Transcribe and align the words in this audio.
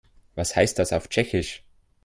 Was 0.33 0.55
heißt 0.55 0.79
das 0.79 0.93
auf 0.93 1.09
Tschechisch? 1.09 1.63